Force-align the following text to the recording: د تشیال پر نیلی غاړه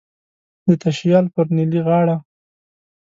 د 0.67 0.69
تشیال 0.81 1.25
پر 1.33 1.45
نیلی 1.55 1.81
غاړه 1.87 2.15